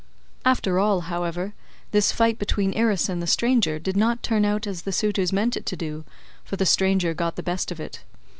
[0.43, 1.53] After all, however,
[1.91, 5.55] this fight between Irus and the stranger did not turn out as the suitors meant
[5.55, 6.05] it to do,
[6.43, 8.01] for the stranger got the best of it.